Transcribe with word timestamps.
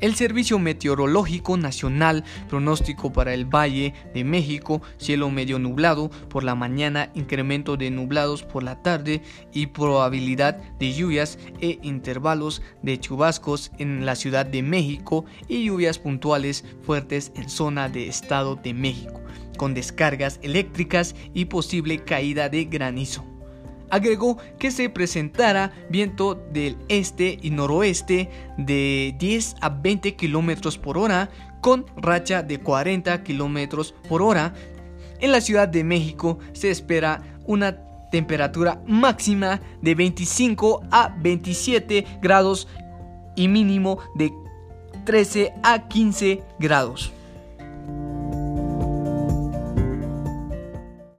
El 0.00 0.14
Servicio 0.14 0.60
Meteorológico 0.60 1.56
Nacional 1.56 2.22
pronóstico 2.48 3.12
para 3.12 3.34
el 3.34 3.46
Valle 3.46 3.94
de 4.14 4.22
México, 4.22 4.80
cielo 4.96 5.28
medio 5.28 5.58
nublado 5.58 6.08
por 6.28 6.44
la 6.44 6.54
mañana, 6.54 7.10
incremento 7.14 7.76
de 7.76 7.90
nublados 7.90 8.44
por 8.44 8.62
la 8.62 8.80
tarde 8.80 9.22
y 9.52 9.66
probabilidad 9.66 10.56
de 10.78 10.92
lluvias 10.92 11.38
e 11.60 11.80
intervalos 11.82 12.62
de 12.82 13.00
chubascos 13.00 13.72
en 13.78 14.06
la 14.06 14.14
Ciudad 14.14 14.46
de 14.46 14.62
México 14.62 15.24
y 15.48 15.64
lluvias 15.64 15.98
puntuales 15.98 16.64
fuertes 16.82 17.32
en 17.34 17.50
zona 17.50 17.88
de 17.88 18.06
Estado 18.06 18.54
de 18.54 18.74
México, 18.74 19.20
con 19.56 19.74
descargas 19.74 20.38
eléctricas 20.42 21.16
y 21.34 21.46
posible 21.46 22.04
caída 22.04 22.48
de 22.48 22.66
granizo. 22.66 23.37
Agregó 23.90 24.38
que 24.58 24.70
se 24.70 24.90
presentará 24.90 25.72
viento 25.88 26.34
del 26.52 26.76
este 26.88 27.38
y 27.40 27.50
noroeste 27.50 28.30
de 28.56 29.14
10 29.18 29.56
a 29.60 29.68
20 29.70 30.16
km 30.16 30.78
por 30.78 30.98
hora 30.98 31.30
con 31.60 31.86
racha 31.96 32.42
de 32.42 32.60
40 32.60 33.22
km 33.24 33.92
por 34.08 34.22
hora. 34.22 34.54
En 35.20 35.32
la 35.32 35.40
Ciudad 35.40 35.68
de 35.68 35.84
México 35.84 36.38
se 36.52 36.70
espera 36.70 37.22
una 37.46 37.78
temperatura 38.10 38.82
máxima 38.86 39.60
de 39.82 39.94
25 39.94 40.82
a 40.90 41.14
27 41.20 42.06
grados 42.20 42.68
y 43.36 43.48
mínimo 43.48 43.98
de 44.14 44.32
13 45.04 45.54
a 45.62 45.88
15 45.88 46.42
grados. 46.58 47.12